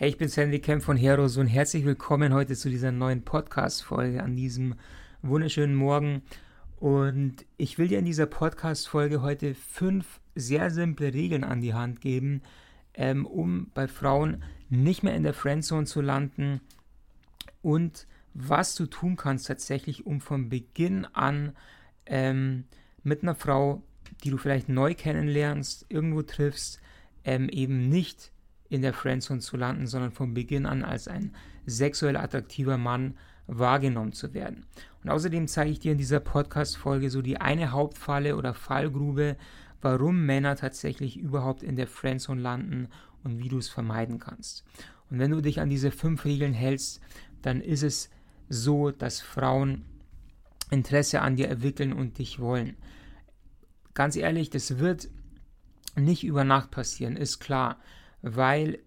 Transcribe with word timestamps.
Hey, 0.00 0.10
ich 0.10 0.16
bin 0.16 0.28
Sandy 0.28 0.60
Kemp 0.60 0.84
von 0.84 0.96
Heroes 0.96 1.38
und 1.38 1.48
herzlich 1.48 1.84
willkommen 1.84 2.32
heute 2.32 2.54
zu 2.54 2.70
dieser 2.70 2.92
neuen 2.92 3.24
Podcast-Folge 3.24 4.22
an 4.22 4.36
diesem 4.36 4.76
wunderschönen 5.22 5.74
Morgen. 5.74 6.22
Und 6.76 7.44
ich 7.56 7.78
will 7.78 7.88
dir 7.88 7.98
in 7.98 8.04
dieser 8.04 8.26
Podcast-Folge 8.26 9.22
heute 9.22 9.56
fünf 9.56 10.20
sehr 10.36 10.70
simple 10.70 11.12
Regeln 11.12 11.42
an 11.42 11.60
die 11.60 11.74
Hand 11.74 12.00
geben, 12.00 12.42
ähm, 12.94 13.26
um 13.26 13.72
bei 13.74 13.88
Frauen 13.88 14.44
nicht 14.68 15.02
mehr 15.02 15.16
in 15.16 15.24
der 15.24 15.34
Friendzone 15.34 15.86
zu 15.86 16.00
landen 16.00 16.60
und 17.60 18.06
was 18.34 18.76
du 18.76 18.86
tun 18.86 19.16
kannst 19.16 19.48
tatsächlich, 19.48 20.06
um 20.06 20.20
von 20.20 20.48
Beginn 20.48 21.06
an 21.06 21.56
ähm, 22.06 22.66
mit 23.02 23.24
einer 23.24 23.34
Frau, 23.34 23.82
die 24.22 24.30
du 24.30 24.36
vielleicht 24.36 24.68
neu 24.68 24.94
kennenlernst, 24.94 25.86
irgendwo 25.88 26.22
triffst, 26.22 26.80
ähm, 27.24 27.48
eben 27.48 27.88
nicht 27.88 28.30
in 28.68 28.82
der 28.82 28.92
Friendzone 28.92 29.40
zu 29.40 29.56
landen, 29.56 29.86
sondern 29.86 30.12
von 30.12 30.34
Beginn 30.34 30.66
an 30.66 30.84
als 30.84 31.08
ein 31.08 31.34
sexuell 31.66 32.16
attraktiver 32.16 32.78
Mann 32.78 33.14
wahrgenommen 33.46 34.12
zu 34.12 34.34
werden. 34.34 34.66
Und 35.02 35.10
außerdem 35.10 35.48
zeige 35.48 35.70
ich 35.70 35.80
dir 35.80 35.92
in 35.92 35.98
dieser 35.98 36.20
Podcast-Folge 36.20 37.10
so 37.10 37.22
die 37.22 37.40
eine 37.40 37.72
Hauptfalle 37.72 38.36
oder 38.36 38.52
Fallgrube, 38.52 39.36
warum 39.80 40.26
Männer 40.26 40.56
tatsächlich 40.56 41.16
überhaupt 41.16 41.62
in 41.62 41.76
der 41.76 41.86
Friendzone 41.86 42.40
landen 42.40 42.88
und 43.24 43.38
wie 43.38 43.48
du 43.48 43.58
es 43.58 43.68
vermeiden 43.68 44.18
kannst. 44.18 44.64
Und 45.10 45.18
wenn 45.18 45.30
du 45.30 45.40
dich 45.40 45.60
an 45.60 45.70
diese 45.70 45.90
fünf 45.90 46.24
Regeln 46.24 46.52
hältst, 46.52 47.00
dann 47.42 47.60
ist 47.60 47.82
es 47.82 48.10
so, 48.48 48.90
dass 48.90 49.20
Frauen 49.20 49.84
Interesse 50.70 51.22
an 51.22 51.36
dir 51.36 51.48
entwickeln 51.48 51.92
und 51.92 52.18
dich 52.18 52.40
wollen. 52.40 52.76
Ganz 53.94 54.16
ehrlich, 54.16 54.50
das 54.50 54.78
wird 54.78 55.08
nicht 55.96 56.24
über 56.24 56.44
Nacht 56.44 56.70
passieren, 56.70 57.16
ist 57.16 57.40
klar 57.40 57.78
weil 58.22 58.78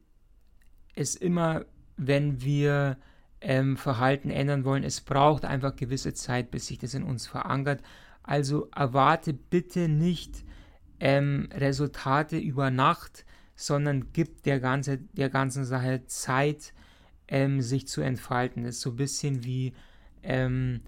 es 0.95 1.15
immer, 1.15 1.65
wenn 1.97 2.41
wir 2.41 2.97
ähm, 3.39 3.77
Verhalten 3.77 4.29
ändern 4.29 4.65
wollen, 4.65 4.83
es 4.83 5.01
braucht 5.01 5.45
einfach 5.45 5.75
gewisse 5.75 6.13
Zeit, 6.13 6.51
bis 6.51 6.67
sich 6.67 6.77
das 6.77 6.93
in 6.93 7.03
uns 7.03 7.27
verankert. 7.27 7.81
Also 8.23 8.69
erwarte 8.75 9.33
bitte 9.33 9.87
nicht 9.87 10.43
ähm, 10.99 11.49
Resultate 11.51 12.37
über 12.37 12.69
Nacht, 12.69 13.25
sondern 13.55 14.13
gib 14.13 14.43
der, 14.43 14.59
ganze, 14.59 14.97
der 14.97 15.29
ganzen 15.29 15.65
Sache 15.65 16.05
Zeit, 16.05 16.73
ähm, 17.27 17.61
sich 17.61 17.87
zu 17.87 18.01
entfalten. 18.01 18.63
Das 18.63 18.75
ist 18.75 18.81
so 18.81 18.91
ein 18.91 18.95
bisschen 18.97 19.43
wie 19.43 19.73
ähm, 20.21 20.81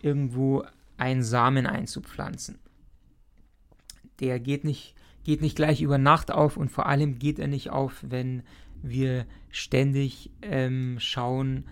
irgendwo 0.00 0.64
einen 0.96 1.22
Samen 1.22 1.66
einzupflanzen. 1.66 2.58
Der 4.20 4.38
geht 4.38 4.64
nicht 4.64 4.94
geht 5.24 5.42
nicht 5.42 5.56
gleich 5.56 5.82
über 5.82 5.98
Nacht 5.98 6.30
auf 6.30 6.56
und 6.56 6.70
vor 6.70 6.86
allem 6.86 7.18
geht 7.18 7.38
er 7.38 7.48
nicht 7.48 7.70
auf, 7.70 8.04
wenn 8.06 8.42
wir 8.82 9.26
ständig 9.50 10.30
ähm, 10.42 10.96
schauen, 10.98 11.64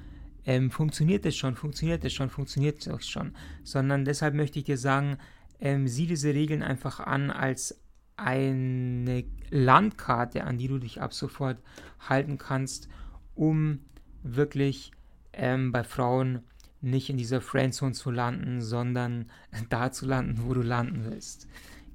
ähm, 0.44 0.70
funktioniert 0.70 1.26
es 1.26 1.36
schon, 1.36 1.54
funktioniert 1.56 2.04
es 2.04 2.12
schon, 2.12 2.30
funktioniert 2.30 2.86
es 2.86 3.08
schon, 3.08 3.34
sondern 3.64 4.04
deshalb 4.04 4.34
möchte 4.34 4.58
ich 4.58 4.64
dir 4.64 4.78
sagen, 4.78 5.18
ähm, 5.60 5.88
sieh 5.88 6.06
diese 6.06 6.34
Regeln 6.34 6.62
einfach 6.62 7.00
an 7.00 7.30
als 7.30 7.80
eine 8.16 9.24
Landkarte, 9.50 10.44
an 10.44 10.58
die 10.58 10.68
du 10.68 10.78
dich 10.78 11.00
ab 11.00 11.14
sofort 11.14 11.58
halten 12.00 12.38
kannst, 12.38 12.88
um 13.34 13.80
wirklich 14.22 14.90
ähm, 15.32 15.70
bei 15.72 15.84
Frauen 15.84 16.40
nicht 16.80 17.10
in 17.10 17.16
dieser 17.16 17.40
Friendzone 17.40 17.92
zu 17.92 18.10
landen, 18.10 18.60
sondern 18.60 19.30
da 19.68 19.92
zu 19.92 20.06
landen, 20.06 20.42
wo 20.44 20.54
du 20.54 20.62
landen 20.62 21.04
willst. 21.04 21.48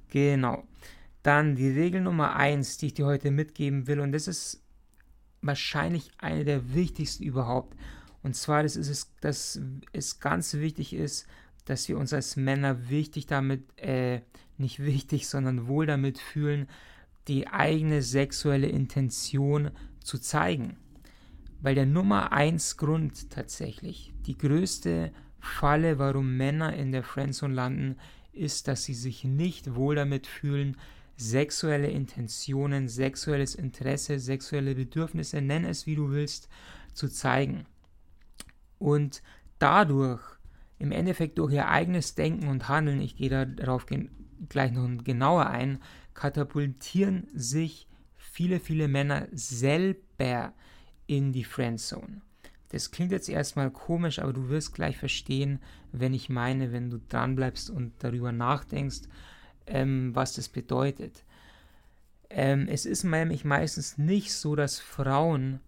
Genau. 0.08 0.64
Dann 1.24 1.56
die 1.56 1.70
Regel 1.70 2.02
Nummer 2.02 2.36
1, 2.36 2.76
die 2.76 2.86
ich 2.88 2.94
dir 2.94 3.06
heute 3.06 3.30
mitgeben 3.30 3.86
will, 3.86 3.98
und 3.98 4.12
das 4.12 4.28
ist 4.28 4.62
wahrscheinlich 5.40 6.10
eine 6.18 6.44
der 6.44 6.74
wichtigsten 6.74 7.24
überhaupt. 7.24 7.74
Und 8.22 8.36
zwar, 8.36 8.62
das 8.62 8.76
ist 8.76 8.90
es, 8.90 9.10
dass 9.22 9.58
es 9.92 10.20
ganz 10.20 10.52
wichtig 10.52 10.92
ist, 10.92 11.26
dass 11.64 11.88
wir 11.88 11.96
uns 11.96 12.12
als 12.12 12.36
Männer 12.36 12.90
wichtig 12.90 13.24
damit, 13.24 13.62
äh, 13.78 14.20
nicht 14.58 14.80
wichtig, 14.80 15.26
sondern 15.26 15.66
wohl 15.66 15.86
damit 15.86 16.18
fühlen, 16.18 16.68
die 17.26 17.48
eigene 17.48 18.02
sexuelle 18.02 18.66
Intention 18.66 19.70
zu 20.00 20.18
zeigen. 20.18 20.76
Weil 21.62 21.74
der 21.74 21.86
Nummer 21.86 22.32
1 22.32 22.76
Grund 22.76 23.30
tatsächlich, 23.30 24.12
die 24.26 24.36
größte 24.36 25.10
Falle, 25.40 25.98
warum 25.98 26.36
Männer 26.36 26.74
in 26.74 26.92
der 26.92 27.02
Friendzone 27.02 27.54
landen, 27.54 27.96
ist, 28.34 28.68
dass 28.68 28.84
sie 28.84 28.92
sich 28.92 29.24
nicht 29.24 29.74
wohl 29.74 29.94
damit 29.94 30.26
fühlen, 30.26 30.76
sexuelle 31.16 31.88
Intentionen, 31.88 32.88
sexuelles 32.88 33.54
Interesse, 33.54 34.18
sexuelle 34.18 34.74
Bedürfnisse, 34.74 35.40
nenn 35.40 35.64
es 35.64 35.86
wie 35.86 35.96
du 35.96 36.10
willst, 36.10 36.48
zu 36.92 37.08
zeigen. 37.08 37.66
Und 38.78 39.22
dadurch, 39.58 40.20
im 40.78 40.92
Endeffekt 40.92 41.38
durch 41.38 41.52
ihr 41.52 41.68
eigenes 41.68 42.14
Denken 42.14 42.48
und 42.48 42.68
Handeln, 42.68 43.00
ich 43.00 43.16
gehe 43.16 43.46
darauf 43.46 43.86
gleich 44.48 44.72
noch 44.72 44.88
genauer 45.04 45.46
ein, 45.46 45.80
katapultieren 46.14 47.28
sich 47.32 47.88
viele, 48.16 48.60
viele 48.60 48.88
Männer 48.88 49.28
selber 49.32 50.52
in 51.06 51.32
die 51.32 51.44
Friendzone. 51.44 52.20
Das 52.70 52.90
klingt 52.90 53.12
jetzt 53.12 53.28
erstmal 53.28 53.70
komisch, 53.70 54.18
aber 54.18 54.32
du 54.32 54.48
wirst 54.48 54.74
gleich 54.74 54.96
verstehen, 54.96 55.60
wenn 55.92 56.12
ich 56.12 56.28
meine, 56.28 56.72
wenn 56.72 56.90
du 56.90 56.98
dranbleibst 57.08 57.70
und 57.70 57.92
darüber 58.00 58.32
nachdenkst 58.32 59.02
ähm, 59.66 60.14
was 60.14 60.34
das 60.34 60.48
bedeutet. 60.48 61.24
Ähm, 62.30 62.68
es 62.68 62.86
ist 62.86 63.04
nämlich 63.04 63.44
meistens 63.44 63.98
nicht 63.98 64.32
so, 64.32 64.56
dass 64.56 64.80
Frauen 64.80 65.60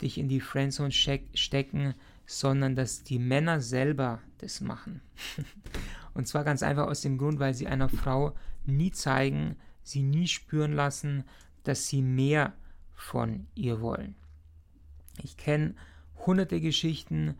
dich 0.00 0.18
in 0.18 0.28
die 0.28 0.40
Friendzone 0.40 0.92
stecken, 0.92 1.94
sondern 2.26 2.76
dass 2.76 3.02
die 3.02 3.18
Männer 3.18 3.60
selber 3.60 4.20
das 4.38 4.60
machen. 4.60 5.00
Und 6.14 6.28
zwar 6.28 6.44
ganz 6.44 6.62
einfach 6.62 6.86
aus 6.86 7.00
dem 7.00 7.18
Grund, 7.18 7.38
weil 7.38 7.54
sie 7.54 7.66
einer 7.66 7.88
Frau 7.88 8.34
nie 8.66 8.90
zeigen, 8.90 9.56
sie 9.82 10.02
nie 10.02 10.26
spüren 10.26 10.72
lassen, 10.72 11.24
dass 11.64 11.86
sie 11.86 12.02
mehr 12.02 12.52
von 12.94 13.46
ihr 13.54 13.80
wollen. 13.80 14.14
Ich 15.22 15.36
kenne 15.36 15.74
hunderte 16.26 16.60
Geschichten, 16.60 17.34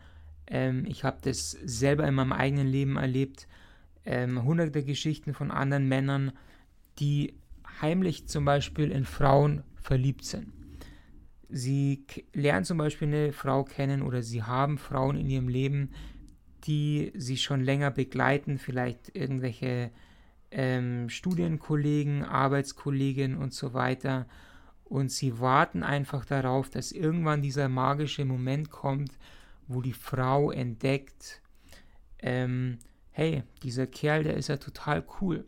ähm, 0.47 0.85
ich 0.85 1.03
habe 1.03 1.17
das 1.21 1.51
selber 1.51 2.07
in 2.07 2.15
meinem 2.15 2.33
eigenen 2.33 2.67
Leben 2.67 2.97
erlebt, 2.97 3.47
ähm, 4.05 4.43
hunderte 4.43 4.83
Geschichten 4.83 5.33
von 5.33 5.51
anderen 5.51 5.87
Männern, 5.87 6.31
die 6.99 7.33
heimlich 7.81 8.27
zum 8.27 8.45
Beispiel 8.45 8.91
in 8.91 9.05
Frauen 9.05 9.63
verliebt 9.75 10.25
sind. 10.25 10.51
Sie 11.49 12.05
lernen 12.33 12.65
zum 12.65 12.77
Beispiel 12.77 13.07
eine 13.07 13.31
Frau 13.31 13.63
kennen 13.63 14.01
oder 14.01 14.23
sie 14.23 14.43
haben 14.43 14.77
Frauen 14.77 15.17
in 15.17 15.29
ihrem 15.29 15.47
Leben, 15.47 15.91
die 16.63 17.11
sie 17.15 17.37
schon 17.37 17.63
länger 17.63 17.91
begleiten, 17.91 18.57
vielleicht 18.57 19.15
irgendwelche 19.15 19.91
ähm, 20.49 21.09
Studienkollegen, 21.09 22.23
Arbeitskollegen 22.23 23.37
und 23.37 23.53
so 23.53 23.73
weiter. 23.73 24.25
Und 24.83 25.11
sie 25.11 25.39
warten 25.39 25.83
einfach 25.83 26.25
darauf, 26.25 26.69
dass 26.69 26.91
irgendwann 26.91 27.41
dieser 27.41 27.69
magische 27.69 28.25
Moment 28.25 28.69
kommt, 28.69 29.17
wo 29.67 29.81
die 29.81 29.93
Frau 29.93 30.51
entdeckt, 30.51 31.41
ähm, 32.19 32.79
hey, 33.13 33.43
dieser 33.61 33.87
Kerl, 33.87 34.23
der 34.23 34.35
ist 34.35 34.49
ja 34.49 34.57
total 34.57 35.05
cool. 35.21 35.45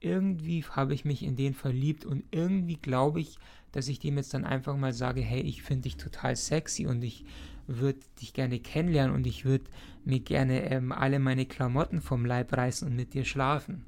Irgendwie 0.00 0.64
habe 0.64 0.94
ich 0.94 1.04
mich 1.04 1.22
in 1.22 1.36
den 1.36 1.54
verliebt 1.54 2.04
und 2.04 2.24
irgendwie 2.30 2.76
glaube 2.76 3.20
ich, 3.20 3.38
dass 3.72 3.88
ich 3.88 3.98
dem 3.98 4.16
jetzt 4.16 4.34
dann 4.34 4.44
einfach 4.44 4.76
mal 4.76 4.92
sage, 4.92 5.20
hey, 5.20 5.40
ich 5.40 5.62
finde 5.62 5.82
dich 5.82 5.96
total 5.96 6.36
sexy 6.36 6.86
und 6.86 7.02
ich 7.02 7.24
würde 7.66 8.00
dich 8.20 8.34
gerne 8.34 8.58
kennenlernen 8.58 9.14
und 9.14 9.26
ich 9.26 9.44
würde 9.44 9.64
mir 10.04 10.20
gerne 10.20 10.70
ähm, 10.70 10.92
alle 10.92 11.18
meine 11.18 11.46
Klamotten 11.46 12.00
vom 12.00 12.26
Leib 12.26 12.52
reißen 12.52 12.86
und 12.86 12.96
mit 12.96 13.14
dir 13.14 13.24
schlafen. 13.24 13.84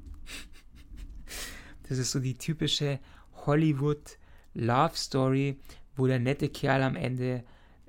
das 1.89 1.97
ist 1.97 2.11
so 2.11 2.19
die 2.19 2.37
typische 2.37 2.99
Hollywood 3.45 4.17
Love 4.53 4.95
Story, 4.95 5.57
wo 5.95 6.07
der 6.07 6.19
nette 6.19 6.49
Kerl 6.49 6.83
am 6.83 6.95
Ende 6.95 7.43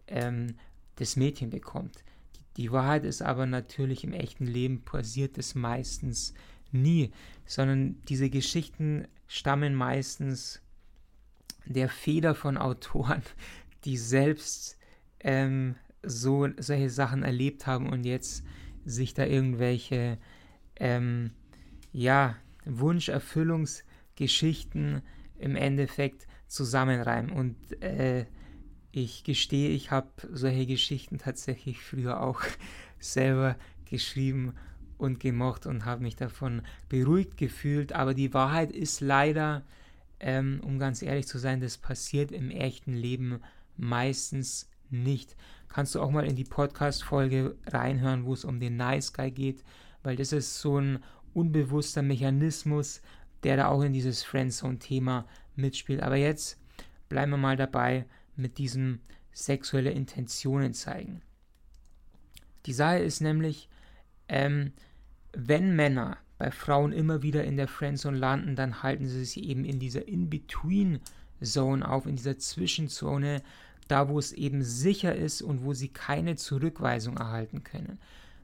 ähm, 0.06 0.54
das 0.96 1.16
Mädchen 1.16 1.50
bekommt. 1.50 2.04
Die 2.58 2.70
Wahrheit 2.72 3.04
ist 3.04 3.22
aber 3.22 3.46
natürlich 3.46 4.04
im 4.04 4.12
echten 4.12 4.46
Leben 4.46 4.84
passiert 4.84 5.38
es 5.38 5.54
meistens 5.54 6.34
nie, 6.72 7.12
sondern 7.46 8.02
diese 8.08 8.28
Geschichten 8.28 9.06
stammen 9.28 9.74
meistens 9.74 10.60
der 11.66 11.88
Feder 11.88 12.34
von 12.34 12.58
Autoren, 12.58 13.22
die 13.84 13.96
selbst 13.96 14.76
ähm, 15.20 15.76
so 16.02 16.48
solche 16.58 16.90
Sachen 16.90 17.22
erlebt 17.22 17.68
haben 17.68 17.88
und 17.88 18.04
jetzt 18.04 18.42
sich 18.84 19.14
da 19.14 19.24
irgendwelche 19.24 20.18
ähm, 20.76 21.30
ja 21.92 22.34
Wunscherfüllungsgeschichten 22.64 25.02
im 25.38 25.54
Endeffekt 25.54 26.26
zusammenreimen. 26.48 27.30
Und 27.30 27.54
äh, 27.82 28.26
ich 28.92 29.24
gestehe, 29.24 29.70
ich 29.70 29.90
habe 29.90 30.08
solche 30.32 30.66
Geschichten 30.66 31.18
tatsächlich 31.18 31.80
früher 31.80 32.20
auch 32.22 32.42
selber 32.98 33.56
geschrieben 33.84 34.54
und 34.96 35.20
gemocht 35.20 35.66
und 35.66 35.84
habe 35.84 36.02
mich 36.02 36.16
davon 36.16 36.62
beruhigt 36.88 37.36
gefühlt. 37.36 37.92
Aber 37.92 38.14
die 38.14 38.34
Wahrheit 38.34 38.72
ist 38.72 39.00
leider, 39.00 39.62
ähm, 40.20 40.60
um 40.64 40.78
ganz 40.78 41.02
ehrlich 41.02 41.26
zu 41.26 41.38
sein, 41.38 41.60
das 41.60 41.78
passiert 41.78 42.32
im 42.32 42.50
echten 42.50 42.94
Leben 42.94 43.40
meistens 43.76 44.68
nicht. 44.90 45.36
Kannst 45.68 45.94
du 45.94 46.00
auch 46.00 46.10
mal 46.10 46.26
in 46.26 46.34
die 46.34 46.44
Podcast-Folge 46.44 47.56
reinhören, 47.66 48.24
wo 48.24 48.32
es 48.32 48.44
um 48.44 48.58
den 48.58 48.76
Nice 48.76 49.12
Guy 49.12 49.30
geht, 49.30 49.62
weil 50.02 50.16
das 50.16 50.32
ist 50.32 50.60
so 50.60 50.78
ein 50.78 50.98
unbewusster 51.34 52.02
Mechanismus, 52.02 53.00
der 53.42 53.56
da 53.56 53.68
auch 53.68 53.82
in 53.82 53.92
dieses 53.92 54.24
Friendzone-Thema 54.24 55.26
mitspielt. 55.54 56.02
Aber 56.02 56.16
jetzt 56.16 56.58
bleiben 57.08 57.30
wir 57.30 57.38
mal 57.38 57.56
dabei 57.56 58.06
mit 58.38 58.58
diesem 58.58 59.00
sexuelle 59.32 59.90
Intentionen 59.90 60.74
zeigen. 60.74 61.22
Die 62.66 62.72
Sache 62.72 62.98
ist 62.98 63.20
nämlich, 63.20 63.68
ähm, 64.28 64.72
wenn 65.32 65.76
Männer 65.76 66.18
bei 66.38 66.50
Frauen 66.50 66.92
immer 66.92 67.22
wieder 67.22 67.44
in 67.44 67.56
der 67.56 67.68
Friendzone 67.68 68.16
landen, 68.16 68.56
dann 68.56 68.82
halten 68.82 69.06
sie 69.06 69.24
sich 69.24 69.42
eben 69.42 69.64
in 69.64 69.78
dieser 69.78 70.06
In-Between-Zone 70.06 71.88
auf, 71.88 72.06
in 72.06 72.16
dieser 72.16 72.38
Zwischenzone, 72.38 73.42
da 73.88 74.08
wo 74.08 74.18
es 74.18 74.32
eben 74.32 74.62
sicher 74.62 75.14
ist 75.14 75.42
und 75.42 75.64
wo 75.64 75.72
sie 75.72 75.88
keine 75.88 76.36
Zurückweisung 76.36 77.16
erhalten 77.16 77.64
können. 77.64 77.98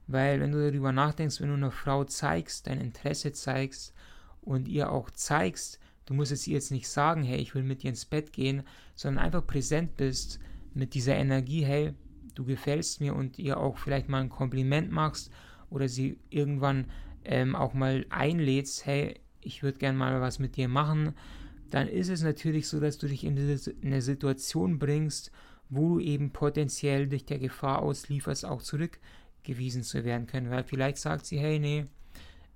Weil 0.06 0.41
wenn 0.41 0.52
du 0.52 0.70
darüber 0.70 0.93
nachdenkst, 0.93 1.41
wenn 1.41 1.49
du 1.49 1.55
einer 1.55 1.70
Frau 1.70 2.05
zeigst, 2.05 2.67
dein 2.67 2.81
Interesse 2.81 3.32
zeigst 3.32 3.94
und 4.43 4.69
ihr 4.69 4.91
auch 4.91 5.11
zeigst, 5.11 5.79
du 6.06 6.15
musst 6.15 6.33
es 6.33 6.47
ihr 6.47 6.55
jetzt 6.55 6.71
nicht 6.71 6.89
sagen, 6.89 7.23
hey, 7.23 7.39
ich 7.39 7.55
will 7.55 7.62
mit 7.62 7.83
dir 7.83 7.91
ins 7.91 8.05
Bett 8.05 8.33
gehen, 8.33 8.62
sondern 8.95 9.25
einfach 9.25 9.47
präsent 9.47 9.97
bist 9.97 10.39
mit 10.75 10.95
dieser 10.95 11.17
Energie, 11.17 11.65
hey, 11.65 11.95
du 12.35 12.45
gefällst 12.45 13.01
mir 13.01 13.15
und 13.15 13.39
ihr 13.39 13.59
auch 13.59 13.79
vielleicht 13.79 14.09
mal 14.09 14.21
ein 14.21 14.29
Kompliment 14.29 14.91
machst 14.91 15.31
oder 15.71 15.89
sie 15.89 16.19
irgendwann 16.31 16.87
ähm, 17.25 17.55
auch 17.56 17.75
mal 17.75 18.06
einlädst, 18.11 18.87
hey, 18.87 19.21
ich 19.41 19.62
würde 19.62 19.79
gerne 19.79 19.99
mal 19.99 20.21
was 20.21 20.39
mit 20.39 20.56
dir 20.56 20.69
machen, 20.69 21.15
dann 21.71 21.89
ist 21.89 22.09
es 22.09 22.23
natürlich 22.23 22.69
so, 22.69 22.81
dass 22.81 22.99
du 22.99 23.09
dich 23.09 23.25
in 23.25 23.37
eine 23.83 24.03
Situation 24.03 24.79
bringst, 24.79 25.31
wo 25.69 25.95
du 25.95 26.01
eben 26.01 26.31
potenziell 26.31 27.09
dich 27.09 27.25
der 27.25 27.39
Gefahr 27.39 27.83
auslieferst, 27.83 28.45
auch 28.45 28.62
zurückgewiesen 28.62 29.83
zu 29.83 30.05
werden 30.05 30.27
können. 30.27 30.51
Weil 30.51 30.65
vielleicht 30.65 30.99
sagt 30.99 31.27
sie, 31.27 31.39
hey, 31.39 31.59
nee, 31.59 31.87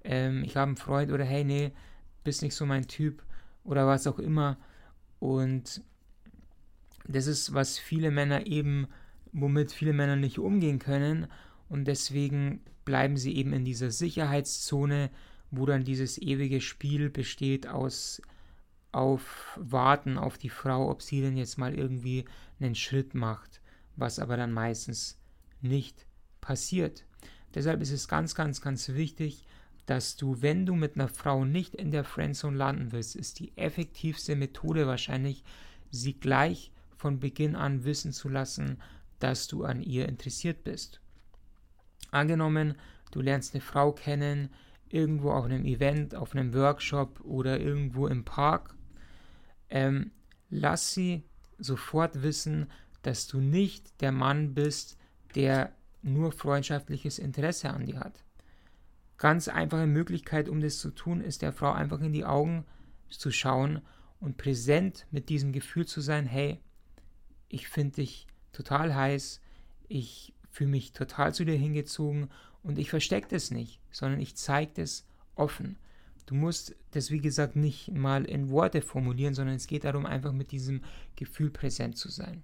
ähm, 0.05 0.45
ich 0.45 0.57
habe 0.57 0.69
einen 0.69 0.77
Freund 0.77 1.11
oder 1.11 1.25
hey, 1.25 1.45
nee, 1.45 1.73
bist 2.23 2.43
nicht 2.43 2.55
so 2.55 2.67
mein 2.67 2.87
Typ 2.87 3.23
oder 3.65 3.87
was 3.87 4.07
auch 4.07 4.19
immer. 4.19 4.59
Und 5.19 5.83
das 7.07 7.27
ist, 7.27 7.55
was 7.55 7.79
viele 7.79 8.11
Männer 8.11 8.47
eben, 8.47 8.87
womit 9.33 9.73
viele 9.73 9.93
Männer 9.93 10.17
nicht 10.17 10.39
umgehen 10.39 10.79
können. 10.79 11.27
Und 11.69 11.87
deswegen 11.87 12.61
bleiben 12.85 13.17
sie 13.17 13.37
eben 13.37 13.53
in 13.53 13.65
dieser 13.65 13.91
Sicherheitszone, 13.91 15.11
wo 15.51 15.67
dann 15.67 15.85
dieses 15.85 16.19
ewige 16.19 16.61
Spiel 16.61 17.11
besteht 17.11 17.67
aus 17.67 18.23
auf 18.93 19.59
Warten 19.61 20.17
auf 20.17 20.39
die 20.39 20.49
Frau, 20.49 20.91
ob 20.91 21.03
sie 21.03 21.21
denn 21.21 21.37
jetzt 21.37 21.59
mal 21.59 21.75
irgendwie 21.75 22.25
einen 22.59 22.75
Schritt 22.75 23.15
macht, 23.15 23.61
was 23.97 24.19
aber 24.19 24.37
dann 24.37 24.53
meistens 24.53 25.19
nicht 25.61 26.07
passiert. 26.41 27.05
Deshalb 27.55 27.81
ist 27.83 27.93
es 27.93 28.09
ganz, 28.09 28.35
ganz, 28.35 28.61
ganz 28.61 28.89
wichtig, 28.91 29.45
dass 29.89 30.17
du, 30.17 30.43
wenn 30.43 30.67
du 30.67 30.75
mit 30.75 30.97
einer 30.97 31.09
Frau 31.09 31.47
nicht 31.47 31.75
in 31.75 31.91
der 31.91 32.05
Friendzone 32.05 32.59
landen 32.59 32.93
willst, 32.93 33.17
ist 33.17 33.39
die 33.39 33.57
effektivste 33.57 34.37
Methode 34.37 34.87
wahrscheinlich, 34.87 35.45
sie 35.91 36.13
gleich 36.13 36.73
von 36.95 37.21
Beginn 37.21 37.57
an 37.57 37.85
wissen 37.85 38.13
zu 38.13 38.29
lassen, 38.29 38.83
dass 39.19 39.47
du 39.47 39.65
an 39.65 39.81
ihr 39.81 40.07
interessiert 40.07 40.63
bist. 40.63 41.01
Angenommen, 42.11 42.75
du 43.13 43.23
lernst 43.23 43.55
eine 43.55 43.63
Frau 43.63 43.93
kennen, 43.93 44.51
irgendwo 44.91 45.31
auf 45.31 45.47
einem 45.47 45.65
Event, 45.65 46.15
auf 46.15 46.37
einem 46.37 46.53
Workshop 46.53 47.23
oder 47.23 47.59
irgendwo 47.59 48.09
im 48.09 48.27
Park. 48.27 48.75
Ähm, 49.71 50.11
lass 50.51 50.93
sie 50.93 51.23
sofort 51.57 52.23
wissen, 52.23 52.71
dass 53.01 53.27
du 53.27 53.41
nicht 53.41 54.03
der 54.03 54.13
Mann 54.13 54.53
bist, 54.53 54.99
der 55.35 55.73
nur 56.03 56.31
freundschaftliches 56.31 57.19
Interesse 57.19 57.71
an 57.71 57.87
dir 57.87 58.01
hat. 58.01 58.23
Ganz 59.19 59.49
einfache 59.49 59.87
Möglichkeit, 59.87 60.49
um 60.49 60.61
das 60.61 60.79
zu 60.79 60.91
tun, 60.91 61.21
ist 61.21 61.43
der 61.43 61.53
Frau 61.53 61.73
einfach 61.73 62.01
in 62.01 62.13
die 62.13 62.25
Augen 62.25 62.65
zu 63.09 63.31
schauen 63.31 63.83
und 64.21 64.37
präsent 64.37 65.07
mit 65.11 65.29
diesem 65.29 65.53
Gefühl 65.53 65.87
zu 65.87 66.01
sein, 66.01 66.27
hey, 66.27 66.61
ich 67.49 67.69
finde 67.69 67.97
dich 67.97 68.27
total 68.53 68.95
heiß, 68.95 69.41
ich 69.89 70.35
fühle 70.51 70.71
mich 70.71 70.93
total 70.93 71.35
zu 71.35 71.45
dir 71.45 71.57
hingezogen 71.57 72.31
und 72.63 72.79
ich 72.79 72.91
verstecke 72.91 73.29
das 73.29 73.51
nicht, 73.51 73.81
sondern 73.91 74.21
ich 74.21 74.37
zeige 74.37 74.73
das 74.75 75.07
offen. 75.35 75.79
Du 76.27 76.35
musst 76.35 76.77
das, 76.91 77.11
wie 77.11 77.21
gesagt, 77.21 77.57
nicht 77.57 77.91
mal 77.91 78.25
in 78.25 78.51
Worte 78.51 78.83
formulieren, 78.83 79.35
sondern 79.35 79.57
es 79.57 79.67
geht 79.67 79.85
darum, 79.85 80.05
einfach 80.05 80.33
mit 80.33 80.53
diesem 80.53 80.83
Gefühl 81.17 81.51
präsent 81.51 81.97
zu 81.97 82.11
sein. 82.11 82.43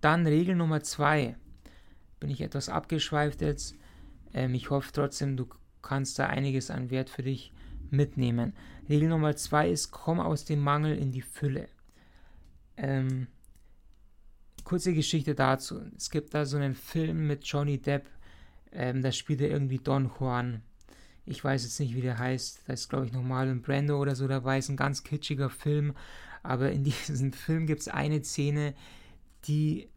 Dann 0.00 0.26
Regel 0.26 0.54
Nummer 0.54 0.82
zwei. 0.82 1.36
Bin 2.18 2.30
ich 2.30 2.42
etwas 2.42 2.68
abgeschweift 2.68 3.40
jetzt. 3.40 3.74
Ähm, 4.34 4.54
ich 4.54 4.70
hoffe 4.70 4.90
trotzdem, 4.92 5.36
du 5.36 5.48
kannst 5.82 6.18
da 6.18 6.26
einiges 6.26 6.70
an 6.70 6.90
Wert 6.90 7.10
für 7.10 7.22
dich 7.22 7.52
mitnehmen. 7.90 8.52
Regel 8.88 9.08
Nummer 9.08 9.36
zwei 9.36 9.70
ist, 9.70 9.90
komm 9.90 10.20
aus 10.20 10.44
dem 10.44 10.60
Mangel 10.60 10.96
in 10.96 11.12
die 11.12 11.22
Fülle. 11.22 11.68
Ähm, 12.76 13.26
kurze 14.64 14.94
Geschichte 14.94 15.34
dazu. 15.34 15.80
Es 15.96 16.10
gibt 16.10 16.34
da 16.34 16.44
so 16.44 16.56
einen 16.56 16.74
Film 16.74 17.26
mit 17.26 17.44
Johnny 17.44 17.78
Depp, 17.78 18.06
ähm, 18.72 19.02
da 19.02 19.12
spielt 19.12 19.40
er 19.40 19.50
irgendwie 19.50 19.78
Don 19.78 20.10
Juan. 20.18 20.62
Ich 21.26 21.42
weiß 21.42 21.64
jetzt 21.64 21.78
nicht, 21.80 21.94
wie 21.94 22.00
der 22.00 22.18
heißt. 22.18 22.62
Da 22.66 22.72
ist, 22.72 22.88
glaube 22.88 23.06
ich, 23.06 23.12
noch 23.12 23.22
Marlon 23.22 23.62
Brando 23.62 24.00
oder 24.00 24.14
so 24.14 24.26
dabei. 24.26 24.58
Ist 24.58 24.68
ein 24.68 24.76
ganz 24.76 25.02
kitschiger 25.02 25.50
Film. 25.50 25.94
Aber 26.42 26.70
in 26.70 26.84
diesem 27.08 27.32
Film 27.32 27.66
gibt 27.66 27.80
es 27.80 27.88
eine 27.88 28.22
Szene, 28.22 28.74
die, 29.44 29.88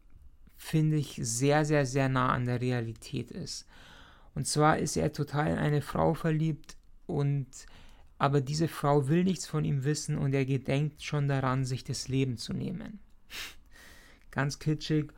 finde 0.56 0.96
ich, 0.96 1.18
sehr, 1.20 1.64
sehr, 1.64 1.86
sehr 1.86 2.08
nah 2.08 2.32
an 2.32 2.46
der 2.46 2.60
Realität 2.60 3.30
ist. 3.30 3.66
Und 4.34 4.46
zwar 4.46 4.78
ist 4.78 4.96
er 4.96 5.12
total 5.12 5.52
in 5.52 5.58
eine 5.58 5.82
Frau 5.82 6.14
verliebt 6.14 6.76
und 7.06 7.46
aber 8.18 8.40
diese 8.40 8.68
Frau 8.68 9.08
will 9.08 9.24
nichts 9.24 9.46
von 9.46 9.64
ihm 9.64 9.84
wissen 9.84 10.16
und 10.16 10.34
er 10.34 10.46
gedenkt 10.46 11.02
schon 11.02 11.28
daran, 11.28 11.64
sich 11.64 11.84
das 11.84 12.08
Leben 12.08 12.36
zu 12.36 12.52
nehmen 12.52 13.00
ganz 14.30 14.58
kitschig. 14.58 15.12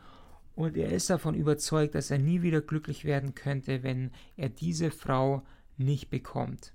Und 0.55 0.77
er 0.77 0.91
ist 0.91 1.11
davon 1.11 1.35
überzeugt, 1.35 1.95
dass 1.95 2.11
er 2.11 2.19
nie 2.19 2.41
wieder 2.41 2.63
glücklich 2.63 3.05
werden 3.05 3.35
könnte, 3.35 3.83
wenn 3.83 4.11
er 4.37 4.49
diese 4.49 4.91
Frau 4.91 5.43
nicht 5.77 6.09
bekommt. 6.09 6.73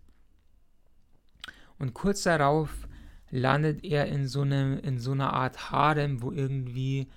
Und 1.79 1.95
kurz 1.95 2.23
darauf 2.23 2.87
landet 3.31 3.83
er 3.83 4.05
in 4.05 4.27
so, 4.27 4.41
einem, 4.41 4.77
in 4.77 4.99
so 4.99 5.13
einer 5.13 5.33
Art 5.33 5.71
Harem, 5.71 6.21
wo 6.21 6.31
irgendwie 6.31 7.07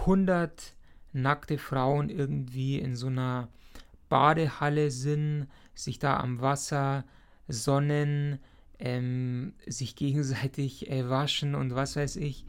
100 0.00 0.74
nackte 1.12 1.58
Frauen 1.58 2.08
irgendwie 2.08 2.78
in 2.78 2.96
so 2.96 3.08
einer 3.08 3.48
Badehalle 4.12 4.90
sind, 4.90 5.46
sich 5.74 5.98
da 5.98 6.18
am 6.18 6.42
Wasser 6.42 7.06
sonnen, 7.48 8.40
ähm, 8.78 9.54
sich 9.66 9.96
gegenseitig 9.96 10.90
äh, 10.90 11.08
waschen 11.08 11.54
und 11.54 11.74
was 11.74 11.96
weiß 11.96 12.16
ich. 12.16 12.44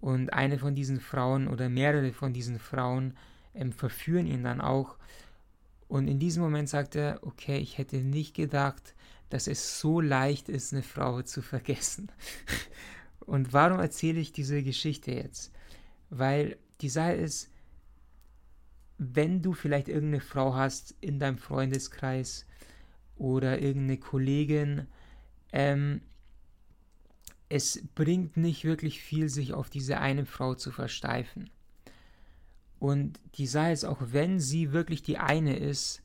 Und 0.00 0.32
eine 0.32 0.60
von 0.60 0.76
diesen 0.76 1.00
Frauen 1.00 1.48
oder 1.48 1.68
mehrere 1.68 2.12
von 2.12 2.32
diesen 2.32 2.60
Frauen 2.60 3.16
ähm, 3.52 3.72
verführen 3.72 4.28
ihn 4.28 4.44
dann 4.44 4.60
auch. 4.60 4.96
Und 5.88 6.06
in 6.06 6.20
diesem 6.20 6.40
Moment 6.40 6.68
sagt 6.68 6.94
er, 6.94 7.18
okay, 7.22 7.58
ich 7.58 7.78
hätte 7.78 7.96
nicht 7.96 8.36
gedacht, 8.36 8.94
dass 9.28 9.48
es 9.48 9.80
so 9.80 10.00
leicht 10.00 10.48
ist, 10.48 10.72
eine 10.72 10.84
Frau 10.84 11.22
zu 11.22 11.42
vergessen. 11.42 12.12
Und 13.26 13.52
warum 13.52 13.80
erzähle 13.80 14.20
ich 14.20 14.30
diese 14.30 14.62
Geschichte 14.62 15.10
jetzt? 15.10 15.52
Weil 16.10 16.58
die 16.80 16.90
Sache 16.90 17.14
ist, 17.14 17.51
wenn 19.02 19.42
du 19.42 19.52
vielleicht 19.52 19.88
irgendeine 19.88 20.20
Frau 20.20 20.54
hast 20.54 20.94
in 21.00 21.18
deinem 21.18 21.38
Freundeskreis 21.38 22.46
oder 23.16 23.60
irgendeine 23.60 23.98
Kollegin, 23.98 24.86
ähm, 25.52 26.02
es 27.48 27.82
bringt 27.94 28.36
nicht 28.36 28.64
wirklich 28.64 29.02
viel, 29.02 29.28
sich 29.28 29.54
auf 29.54 29.70
diese 29.70 29.98
eine 29.98 30.24
Frau 30.24 30.54
zu 30.54 30.70
versteifen. 30.70 31.50
Und 32.78 33.20
die 33.34 33.46
Sache 33.46 33.72
ist, 33.72 33.84
auch 33.84 34.00
wenn 34.00 34.40
sie 34.40 34.72
wirklich 34.72 35.02
die 35.02 35.18
eine 35.18 35.56
ist, 35.56 36.02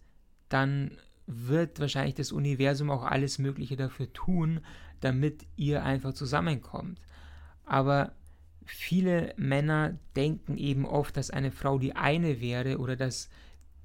dann 0.50 0.98
wird 1.28 1.80
wahrscheinlich 1.80 2.16
das 2.16 2.32
Universum 2.32 2.90
auch 2.90 3.04
alles 3.04 3.38
Mögliche 3.38 3.76
dafür 3.76 4.12
tun, 4.12 4.62
damit 5.02 5.46
ihr 5.56 5.84
einfach 5.84 6.14
zusammenkommt. 6.14 7.00
Aber 7.64 8.14
viele 8.68 9.34
Männer 9.38 9.98
denken 10.16 10.58
eben 10.58 10.86
oft, 10.86 11.18
dass 11.18 11.30
eine 11.30 11.52
Frau 11.52 11.80
die 11.80 11.96
eine 11.96 12.42
wäre 12.42 12.78
oder 12.78 12.96
dass 12.96 13.30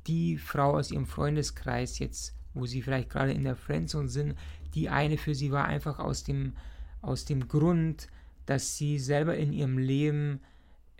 die 0.06 0.36
Frau 0.36 0.76
aus 0.76 0.90
ihrem 0.90 1.06
Freundeskreis 1.06 1.98
jetzt, 1.98 2.34
wo 2.54 2.66
sie 2.66 2.82
vielleicht 2.82 3.10
gerade 3.10 3.32
in 3.32 3.44
der 3.44 3.56
Friendzone 3.56 4.08
sind, 4.08 4.36
die 4.74 4.88
eine 4.88 5.16
für 5.16 5.34
sie 5.34 5.52
war, 5.52 5.64
einfach 5.66 5.98
aus 5.98 6.24
dem 6.24 6.54
aus 7.00 7.24
dem 7.24 7.48
Grund, 7.48 8.08
dass 8.46 8.76
sie 8.76 8.98
selber 8.98 9.36
in 9.36 9.52
ihrem 9.52 9.76
Leben 9.76 10.40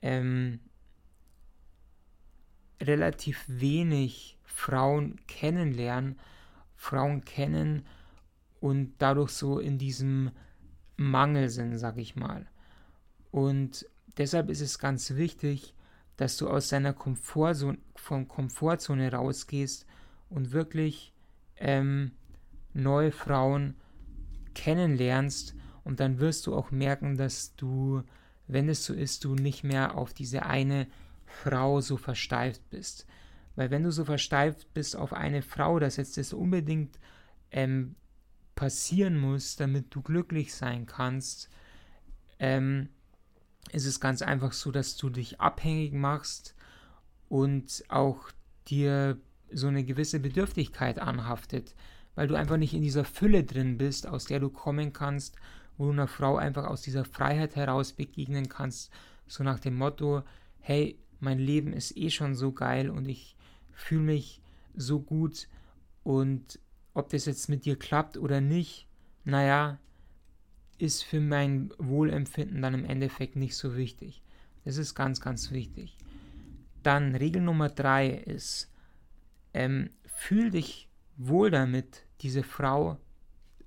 ähm, 0.03 0.59
relativ 2.83 3.45
wenig 3.47 4.37
Frauen 4.43 5.21
kennenlernen, 5.29 6.19
Frauen 6.77 7.25
kennen 7.25 7.87
und 8.61 8.95
dadurch 8.99 9.31
so 9.31 9.61
in 9.61 9.79
diesem 9.79 10.33
Mangel 10.97 11.49
sind, 11.49 11.79
sag 11.79 11.97
ich 11.99 12.17
mal. 12.17 12.47
Und 13.33 13.87
deshalb 14.19 14.49
ist 14.51 14.61
es 14.61 14.79
ganz 14.79 15.17
wichtig, 15.17 15.75
dass 16.17 16.37
du 16.37 16.49
aus 16.49 16.69
deiner 16.69 16.93
Komfortzone, 16.93 17.79
von 17.97 18.29
Komfortzone 18.29 19.11
rausgehst 19.11 19.87
und 20.29 20.53
wirklich 20.53 21.13
ähm, 21.57 22.13
neue 22.75 23.11
Frauen 23.11 23.75
kennenlernst 24.55 25.57
und 25.83 25.99
dann 25.99 26.21
wirst 26.21 26.47
du 26.47 26.55
auch 26.55 26.71
merken, 26.71 27.17
dass 27.17 27.57
du, 27.57 28.03
wenn 28.47 28.69
es 28.69 28.85
so 28.85 28.95
ist, 28.95 29.25
du 29.25 29.35
nicht 29.35 29.65
mehr 29.65 29.97
auf 29.97 30.13
diese 30.13 30.45
eine 30.45 30.87
Frau 31.25 31.81
so 31.81 31.97
versteift 31.97 32.63
bist. 32.71 33.07
Weil 33.57 33.71
wenn 33.71 33.83
du 33.83 33.91
so 33.91 34.05
versteift 34.05 34.73
bist 34.75 34.95
auf 34.95 35.13
eine 35.13 35.43
Frau, 35.43 35.79
dass 35.79 35.97
jetzt 35.97 36.17
das 36.19 36.33
unbedingt 36.33 36.99
ähm, 37.51 37.97
passieren 38.55 39.19
muss, 39.19 39.57
damit 39.57 39.95
du 39.95 40.03
glücklich 40.03 40.55
sein 40.55 40.87
kannst, 40.87 41.49
ähm, 42.39 42.89
ist 43.71 43.87
es 43.87 44.01
ganz 44.01 44.23
einfach 44.23 44.53
so, 44.53 44.71
dass 44.71 44.97
du 44.97 45.11
dich 45.11 45.41
abhängig 45.41 45.93
machst 45.93 46.55
und 47.29 47.85
auch 47.89 48.31
dir 48.69 49.19
so 49.53 49.69
eine 49.69 49.85
gewisse 49.85 50.21
Bedürftigkeit 50.21 50.99
anhaftet, 50.99 51.75
weil 52.15 52.27
du 52.27 52.35
einfach 52.35 52.57
nicht 52.57 52.75
in 52.75 52.83
dieser 52.83 53.05
Fülle 53.05 53.45
drin 53.45 53.79
bist, 53.79 54.07
aus 54.07 54.25
der 54.25 54.41
du 54.41 54.51
kommen 54.51 54.93
kannst, 54.93 55.37
wo 55.77 55.87
du 55.87 55.93
einer 55.93 56.09
Frau 56.09 56.37
einfach 56.37 56.67
aus 56.67 56.83
dieser 56.83 57.05
Freiheit 57.05 57.57
heraus 57.57 57.93
begegnen 57.93 58.49
kannst, 58.49 58.91
so 59.27 59.43
nach 59.45 59.59
dem 59.59 59.77
Motto, 59.77 60.23
hey, 60.61 60.99
mein 61.21 61.39
Leben 61.39 61.73
ist 61.73 61.97
eh 61.97 62.11
schon 62.11 62.35
so 62.35 62.53
geil 62.53 62.91
und 62.91 63.09
ich 63.09 63.37
fühle 63.73 64.03
mich 64.03 64.43
so 64.75 65.01
gut 65.01 65.49
und 66.03 66.59
ob 66.95 67.09
das 67.11 67.25
jetzt 67.27 67.49
mit 67.49 67.65
dir 67.65 67.79
klappt 67.79 68.17
oder 68.17 68.41
nicht, 68.41 68.87
naja, 69.25 69.79
ist 70.83 71.05
für 71.05 71.21
mein 71.21 71.73
Wohlempfinden 71.79 72.61
dann 72.61 72.75
im 72.75 72.85
Endeffekt 72.85 73.37
nicht 73.37 73.55
so 73.55 73.77
wichtig. 73.77 74.21
Das 74.65 74.77
ist 74.77 74.97
ganz, 74.97 75.21
ganz 75.21 75.53
wichtig. 75.53 75.97
Dann 76.83 77.15
Regel 77.15 77.41
Nummer 77.41 77.69
drei 77.69 78.09
ist, 78.11 78.69
ähm, 79.55 79.91
fühl 80.05 80.51
dich 80.51 80.89
wohl 81.17 81.53
damit, 81.53 82.05
diese 82.21 82.43
Frau 82.43 82.99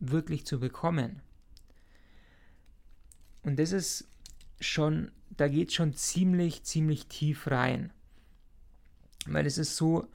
wirklich 0.01 0.45
zu 0.45 0.59
bekommen. 0.59 1.21
Und 3.43 3.59
das 3.59 3.71
ist 3.71 4.09
schon, 4.59 5.09
da 5.29 5.47
geht 5.47 5.71
schon 5.71 5.93
ziemlich, 5.93 6.63
ziemlich 6.63 7.07
tief 7.07 7.47
rein. 7.47 7.93
Weil 9.25 9.45
es 9.45 9.57
ist 9.57 9.77
so, 9.77 10.05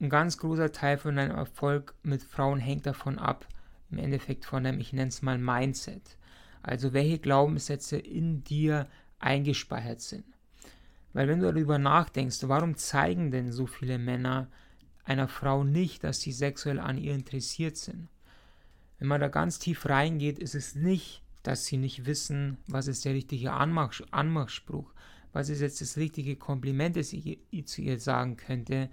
ein 0.00 0.08
ganz 0.08 0.38
großer 0.38 0.72
Teil 0.72 0.96
von 0.96 1.16
deinem 1.16 1.36
Erfolg 1.36 1.94
mit 2.02 2.22
Frauen 2.22 2.58
hängt 2.58 2.86
davon 2.86 3.18
ab, 3.18 3.46
im 3.90 3.98
Endeffekt 3.98 4.46
von 4.46 4.64
deinem, 4.64 4.80
ich 4.80 4.94
nenne 4.94 5.10
es 5.10 5.20
mal 5.20 5.36
Mindset. 5.36 6.16
Also 6.62 6.92
welche 6.92 7.18
Glaubenssätze 7.18 7.98
in 7.98 8.44
dir 8.44 8.88
eingespeichert 9.18 10.00
sind. 10.00 10.24
Weil 11.12 11.28
wenn 11.28 11.40
du 11.40 11.52
darüber 11.52 11.78
nachdenkst, 11.78 12.38
warum 12.48 12.76
zeigen 12.76 13.30
denn 13.30 13.52
so 13.52 13.66
viele 13.66 13.98
Männer 13.98 14.48
einer 15.04 15.28
Frau 15.28 15.64
nicht, 15.64 16.04
dass 16.04 16.20
sie 16.20 16.32
sexuell 16.32 16.78
an 16.78 16.98
ihr 16.98 17.14
interessiert 17.14 17.76
sind? 17.76 18.08
Wenn 18.98 19.08
man 19.08 19.20
da 19.20 19.28
ganz 19.28 19.58
tief 19.58 19.86
reingeht, 19.86 20.38
ist 20.38 20.54
es 20.54 20.74
nicht, 20.74 21.22
dass 21.42 21.66
sie 21.66 21.76
nicht 21.76 22.06
wissen, 22.06 22.58
was 22.68 22.86
ist 22.86 23.04
der 23.04 23.14
richtige 23.14 23.52
Anmach 23.52 24.00
Anmachspruch, 24.12 24.92
was 25.32 25.48
ist 25.48 25.60
jetzt 25.60 25.80
das 25.80 25.96
richtige 25.96 26.36
Kompliment, 26.36 26.96
das 26.96 27.12
ich, 27.12 27.38
zu 27.66 27.82
ihr 27.82 27.98
sagen 27.98 28.36
könnte, 28.36 28.88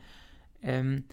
ähm, 0.62 1.04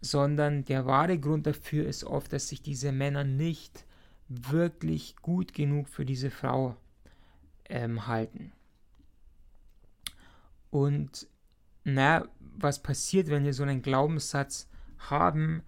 sondern 0.00 0.64
der 0.64 0.84
wahre 0.86 1.18
Grund 1.18 1.46
dafür 1.46 1.86
ist 1.86 2.04
oft, 2.04 2.32
dass 2.32 2.48
sich 2.48 2.60
diese 2.60 2.92
Männer 2.92 3.24
nicht 3.24 3.84
wirklich 4.28 5.16
gut 5.16 5.54
genug 5.54 5.88
für 5.88 6.04
diese 6.04 6.30
Frau 6.30 6.76
ähm, 7.68 8.06
halten. 8.06 8.52
Und 10.70 11.26
na, 11.84 12.28
was 12.38 12.82
passiert, 12.82 13.28
wenn 13.28 13.44
wir 13.44 13.54
so 13.54 13.62
einen 13.62 13.82
Glaubenssatz 13.82 14.68
haben, 14.98 15.62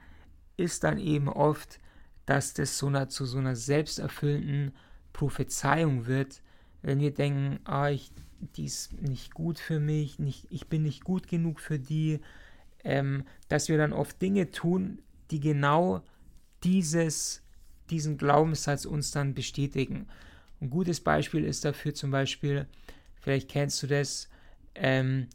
ist 0.56 0.84
dann 0.84 0.98
eben 0.98 1.28
oft, 1.28 1.80
dass 2.26 2.52
das 2.52 2.76
so 2.78 2.88
eine, 2.88 3.08
zu 3.08 3.24
so 3.24 3.38
einer 3.38 3.56
selbsterfüllenden 3.56 4.72
Prophezeiung 5.12 6.06
wird, 6.06 6.42
wenn 6.82 7.00
wir 7.00 7.12
denken, 7.12 7.60
ah, 7.64 7.88
ich, 7.88 8.12
die 8.56 8.66
ist 8.66 9.00
nicht 9.00 9.34
gut 9.34 9.58
für 9.58 9.80
mich, 9.80 10.18
nicht, 10.18 10.46
ich 10.50 10.68
bin 10.68 10.82
nicht 10.82 11.04
gut 11.04 11.28
genug 11.28 11.60
für 11.60 11.78
die, 11.78 12.20
ähm, 12.84 13.24
dass 13.48 13.68
wir 13.68 13.78
dann 13.78 13.92
oft 13.92 14.20
Dinge 14.20 14.50
tun, 14.50 15.02
die 15.30 15.40
genau 15.40 16.02
dieses 16.62 17.42
diesen 17.90 18.18
Glaubenssatz 18.18 18.84
uns 18.84 19.10
dann 19.10 19.34
bestätigen. 19.34 20.06
Ein 20.60 20.70
gutes 20.70 21.00
Beispiel 21.00 21.44
ist 21.44 21.64
dafür 21.64 21.94
zum 21.94 22.10
Beispiel, 22.10 22.66
vielleicht 23.20 23.48
kennst 23.48 23.82
du 23.82 23.86
das, 23.86 24.28
ähm, 24.74 25.28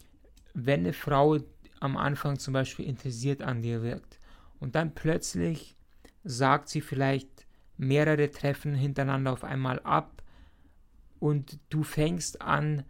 wenn 0.54 0.82
eine 0.82 0.94
Frau 0.94 1.40
am 1.80 1.98
Anfang 1.98 2.40
zum 2.40 2.54
Beispiel 2.54 2.86
interessiert 2.86 3.42
an 3.42 3.62
dir 3.62 3.84
wirkt 3.84 4.20
und 4.60 4.76
dann 4.76 4.96
plötzlich 4.96 5.76
sagt 6.24 6.70
sie 6.70 6.82
vielleicht 6.82 7.46
mehrere 7.78 8.32
Treffen 8.32 8.74
hintereinander 8.74 9.34
auf 9.34 9.44
einmal 9.44 9.80
ab 9.80 10.24
und 11.20 11.60
du 11.70 11.84
fängst 11.84 12.42
an, 12.42 12.84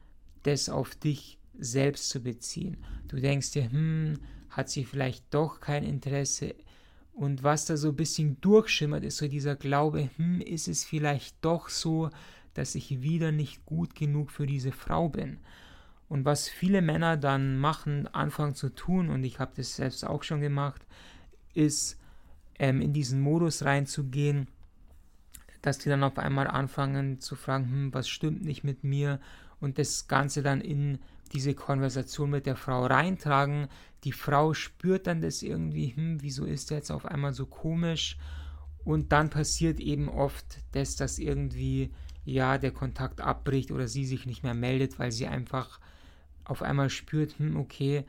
das 0.43 0.69
auf 0.69 0.95
dich 0.95 1.39
selbst 1.57 2.09
zu 2.09 2.21
beziehen. 2.21 2.77
Du 3.07 3.17
denkst 3.17 3.51
dir, 3.51 3.71
hm, 3.71 4.19
hat 4.49 4.69
sie 4.69 4.85
vielleicht 4.85 5.33
doch 5.33 5.59
kein 5.59 5.83
Interesse 5.83 6.55
und 7.15 7.43
was 7.43 7.65
da 7.65 7.77
so 7.77 7.89
ein 7.89 7.95
bisschen 7.95 8.39
durchschimmert, 8.41 9.05
ist 9.05 9.17
so 9.17 9.27
dieser 9.27 9.55
Glaube, 9.55 10.09
hm, 10.17 10.41
ist 10.41 10.67
es 10.67 10.83
vielleicht 10.83 11.37
doch 11.41 11.69
so, 11.69 12.09
dass 12.53 12.75
ich 12.75 13.01
wieder 13.01 13.31
nicht 13.31 13.65
gut 13.65 13.95
genug 13.95 14.31
für 14.31 14.45
diese 14.45 14.73
Frau 14.73 15.07
bin. 15.07 15.39
Und 16.09 16.25
was 16.25 16.49
viele 16.49 16.81
Männer 16.81 17.15
dann 17.15 17.57
machen, 17.57 18.07
anfangen 18.13 18.53
zu 18.53 18.69
tun, 18.69 19.09
und 19.09 19.23
ich 19.23 19.39
habe 19.39 19.53
das 19.55 19.77
selbst 19.77 20.05
auch 20.05 20.23
schon 20.23 20.41
gemacht, 20.41 20.85
ist 21.53 21.97
ähm, 22.59 22.81
in 22.81 22.91
diesen 22.91 23.21
Modus 23.21 23.63
reinzugehen, 23.63 24.49
dass 25.61 25.77
die 25.77 25.89
dann 25.89 26.03
auf 26.03 26.17
einmal 26.17 26.47
anfangen 26.47 27.21
zu 27.21 27.35
fragen, 27.37 27.69
hm, 27.69 27.93
was 27.93 28.09
stimmt 28.09 28.43
nicht 28.43 28.65
mit 28.65 28.83
mir 28.83 29.21
und 29.61 29.79
das 29.79 30.09
Ganze 30.09 30.43
dann 30.43 30.59
in 30.59 30.99
diese 31.33 31.53
Konversation 31.53 32.29
mit 32.29 32.45
der 32.45 32.55
Frau 32.55 32.85
reintragen. 32.85 33.67
Die 34.03 34.11
Frau 34.11 34.53
spürt 34.53 35.07
dann 35.07 35.21
das 35.21 35.41
irgendwie, 35.41 35.95
hm, 35.95 36.21
wieso 36.21 36.45
ist 36.45 36.69
der 36.69 36.77
jetzt 36.77 36.91
auf 36.91 37.05
einmal 37.05 37.33
so 37.33 37.45
komisch? 37.45 38.17
Und 38.83 39.11
dann 39.11 39.29
passiert 39.29 39.79
eben 39.79 40.09
oft, 40.09 40.59
dass 40.73 40.95
das 40.95 41.17
irgendwie, 41.17 41.91
ja, 42.23 42.57
der 42.57 42.71
Kontakt 42.71 43.19
abbricht 43.21 43.71
oder 43.71 43.87
sie 43.87 44.05
sich 44.05 44.25
nicht 44.25 44.43
mehr 44.43 44.53
meldet, 44.53 44.99
weil 44.99 45.11
sie 45.11 45.27
einfach 45.27 45.79
auf 46.43 46.61
einmal 46.61 46.89
spürt, 46.89 47.39
hm, 47.39 47.57
okay, 47.57 48.05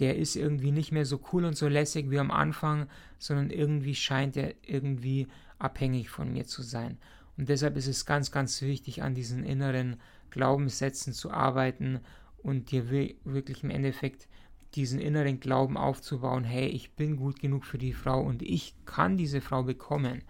der 0.00 0.16
ist 0.16 0.36
irgendwie 0.36 0.72
nicht 0.72 0.92
mehr 0.92 1.06
so 1.06 1.20
cool 1.32 1.44
und 1.44 1.56
so 1.56 1.68
lässig 1.68 2.10
wie 2.10 2.18
am 2.18 2.30
Anfang, 2.30 2.88
sondern 3.18 3.50
irgendwie 3.50 3.94
scheint 3.94 4.36
er 4.36 4.54
irgendwie 4.62 5.28
abhängig 5.58 6.10
von 6.10 6.32
mir 6.32 6.46
zu 6.46 6.62
sein. 6.62 6.98
Und 7.36 7.48
deshalb 7.48 7.76
ist 7.76 7.86
es 7.86 8.04
ganz, 8.04 8.30
ganz 8.30 8.60
wichtig, 8.62 9.02
an 9.02 9.14
diesen 9.14 9.44
inneren 9.44 9.96
Glaubenssätzen 10.30 11.12
zu 11.12 11.30
arbeiten 11.30 12.00
und 12.42 12.70
dir 12.70 12.90
wirklich 12.90 13.62
im 13.62 13.70
Endeffekt 13.70 14.28
diesen 14.74 15.00
inneren 15.00 15.40
Glauben 15.40 15.76
aufzubauen, 15.76 16.44
hey, 16.44 16.66
ich 16.66 16.92
bin 16.92 17.16
gut 17.16 17.40
genug 17.40 17.64
für 17.64 17.78
die 17.78 17.92
Frau 17.92 18.20
und 18.20 18.42
ich 18.42 18.74
kann 18.84 19.16
diese 19.16 19.40
Frau 19.40 19.62
bekommen. 19.62 20.22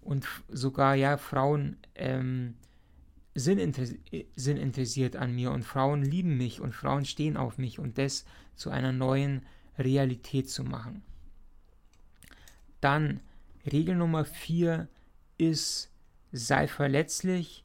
Und 0.00 0.26
sogar, 0.48 0.94
ja, 0.96 1.16
Frauen 1.16 1.76
ähm, 1.94 2.54
sind, 3.34 3.58
interess 3.58 3.94
sind 4.34 4.56
interessiert 4.56 5.16
an 5.16 5.34
mir 5.34 5.52
und 5.52 5.64
Frauen 5.64 6.02
lieben 6.02 6.36
mich 6.36 6.60
und 6.60 6.74
Frauen 6.74 7.04
stehen 7.04 7.36
auf 7.36 7.56
mich 7.56 7.78
und 7.78 7.98
das 7.98 8.24
zu 8.56 8.70
einer 8.70 8.92
neuen 8.92 9.46
Realität 9.78 10.50
zu 10.50 10.64
machen. 10.64 11.02
Dann 12.80 13.20
Regel 13.70 13.94
Nummer 13.94 14.24
4 14.24 14.88
ist, 15.38 15.90
sei 16.32 16.66
verletzlich 16.66 17.64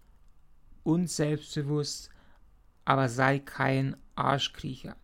und 0.84 1.10
selbstbewusst, 1.10 2.12
aber 2.88 3.10
sei 3.10 3.40
kein 3.40 3.98
Arschkriecher. 4.16 4.96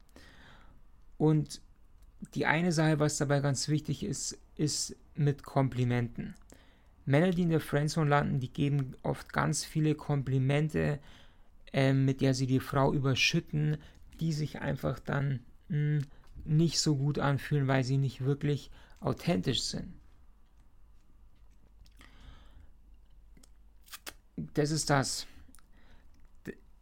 Und 1.18 1.60
die 2.34 2.46
eine 2.46 2.72
Sache, 2.72 3.00
was 3.00 3.18
dabei 3.18 3.42
ganz 3.42 3.68
wichtig 3.68 4.04
ist, 4.04 4.40
ist 4.56 4.96
mit 5.16 5.44
Komplimenten. 5.44 6.34
Männer, 7.06 7.32
die 7.32 7.42
in 7.42 7.50
der 7.50 7.60
Friendzone 7.60 8.10
landen, 8.10 8.40
die 8.40 8.54
geben 8.54 8.96
oft 9.04 9.34
ganz 9.34 9.66
viele 9.66 9.96
Komplimente, 9.96 11.00
äh, 11.74 11.92
mit 11.92 12.22
der 12.22 12.34
sie 12.34 12.48
die 12.48 12.62
Frau 12.62 12.94
überschütten, 12.94 13.76
die 14.22 14.32
sich 14.32 14.62
einfach 14.62 15.00
dann 15.00 15.42
mh, 15.68 15.76
hm, 15.76 16.02
nicht 16.46 16.80
so 16.80 16.96
gut 16.96 17.20
anfühlen, 17.20 17.68
weil 17.68 17.84
sie 17.84 17.98
nicht 17.98 18.24
wirklich 18.24 18.72
authentisch 19.02 19.64
sind. 19.64 19.94
Das 24.54 24.72
ist 24.72 24.90
das 24.90 25.28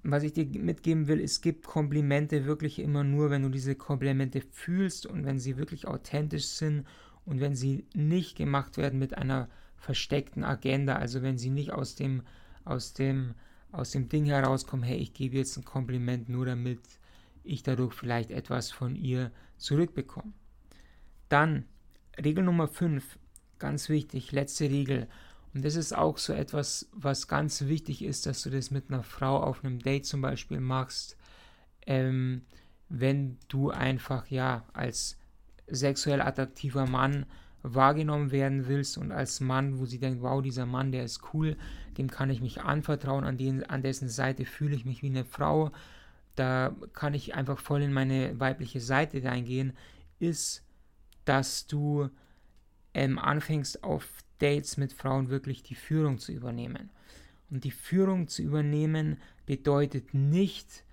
was 0.03 0.23
ich 0.23 0.33
dir 0.33 0.45
mitgeben 0.45 1.07
will, 1.07 1.19
es 1.21 1.41
gibt 1.41 1.65
Komplimente 1.65 2.45
wirklich 2.45 2.79
immer 2.79 3.03
nur, 3.03 3.29
wenn 3.29 3.43
du 3.43 3.49
diese 3.49 3.75
Komplimente 3.75 4.41
fühlst 4.51 5.05
und 5.05 5.25
wenn 5.25 5.39
sie 5.39 5.57
wirklich 5.57 5.87
authentisch 5.87 6.47
sind 6.47 6.85
und 7.25 7.39
wenn 7.39 7.55
sie 7.55 7.85
nicht 7.93 8.35
gemacht 8.35 8.77
werden 8.77 8.99
mit 8.99 9.17
einer 9.17 9.49
versteckten 9.75 10.43
Agenda, 10.43 10.95
also 10.95 11.21
wenn 11.21 11.37
sie 11.37 11.49
nicht 11.49 11.71
aus 11.71 11.95
dem, 11.95 12.23
aus 12.65 12.93
dem 12.93 13.35
aus 13.71 13.91
dem 13.91 14.09
Ding 14.09 14.25
herauskomme, 14.25 14.85
hey, 14.85 14.97
ich 14.97 15.13
gebe 15.13 15.37
jetzt 15.37 15.57
ein 15.57 15.63
Kompliment 15.63 16.29
nur 16.29 16.45
damit 16.45 16.79
ich 17.43 17.63
dadurch 17.63 17.93
vielleicht 17.93 18.31
etwas 18.31 18.71
von 18.71 18.95
ihr 18.95 19.31
zurückbekomme. 19.57 20.33
Dann 21.29 21.65
Regel 22.23 22.43
Nummer 22.43 22.67
5, 22.67 23.17
ganz 23.57 23.89
wichtig, 23.89 24.31
letzte 24.31 24.65
Regel. 24.65 25.07
Und 25.53 25.65
das 25.65 25.75
ist 25.75 25.95
auch 25.95 26.17
so 26.17 26.33
etwas, 26.33 26.89
was 26.93 27.27
ganz 27.27 27.61
wichtig 27.63 28.03
ist, 28.03 28.25
dass 28.25 28.43
du 28.43 28.49
das 28.49 28.71
mit 28.71 28.89
einer 28.89 29.03
Frau 29.03 29.41
auf 29.41 29.63
einem 29.63 29.79
Date 29.79 30.05
zum 30.05 30.21
Beispiel 30.21 30.59
machst, 30.59 31.17
ähm, 31.85 32.43
wenn 32.87 33.37
du 33.47 33.69
einfach 33.69 34.27
ja 34.27 34.63
als 34.73 35.17
sexuell 35.67 36.21
attraktiver 36.21 36.85
Mann 36.85 37.25
wahrgenommen 37.63 38.31
werden 38.31 38.67
willst 38.67 38.97
und 38.97 39.11
als 39.11 39.39
Mann, 39.39 39.79
wo 39.79 39.85
sie 39.85 39.99
denkt, 39.99 40.21
wow, 40.21 40.41
dieser 40.41 40.65
Mann, 40.65 40.91
der 40.91 41.03
ist 41.03 41.33
cool, 41.33 41.57
dem 41.97 42.09
kann 42.09 42.29
ich 42.29 42.41
mich 42.41 42.61
anvertrauen, 42.61 43.23
an, 43.23 43.37
den, 43.37 43.63
an 43.63 43.83
dessen 43.83 44.09
Seite 44.09 44.45
fühle 44.45 44.75
ich 44.75 44.85
mich 44.85 45.03
wie 45.03 45.09
eine 45.09 45.25
Frau, 45.25 45.71
da 46.35 46.75
kann 46.93 47.13
ich 47.13 47.35
einfach 47.35 47.59
voll 47.59 47.81
in 47.81 47.93
meine 47.93 48.39
weibliche 48.39 48.79
Seite 48.79 49.23
reingehen, 49.23 49.73
ist, 50.19 50.63
dass 51.25 51.67
du 51.67 52.09
ähm, 52.93 53.19
anfängst 53.19 53.83
auf 53.83 54.07
Dates 54.41 54.77
mit 54.77 54.93
Frauen 54.93 55.29
wirklich 55.29 55.63
die 55.63 55.75
Führung 55.75 56.17
zu 56.17 56.31
übernehmen. 56.31 56.89
Und 57.49 57.63
die 57.63 57.71
Führung 57.71 58.27
zu 58.27 58.41
übernehmen 58.41 59.17
bedeutet 59.45 60.13
nicht, 60.13 60.85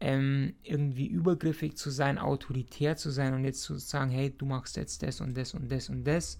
ähm, 0.00 0.54
irgendwie 0.62 1.06
übergriffig 1.06 1.76
zu 1.76 1.90
sein, 1.90 2.18
autoritär 2.18 2.96
zu 2.96 3.10
sein 3.10 3.32
und 3.32 3.44
jetzt 3.44 3.62
zu 3.62 3.78
sagen, 3.78 4.10
hey, 4.10 4.34
du 4.36 4.44
machst 4.44 4.76
jetzt 4.76 5.02
das 5.02 5.20
und 5.20 5.36
das 5.36 5.54
und 5.54 5.70
das 5.70 5.88
und 5.88 6.04
das, 6.04 6.38